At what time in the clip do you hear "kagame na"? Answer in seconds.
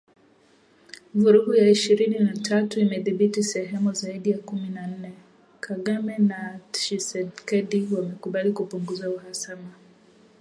5.59-6.59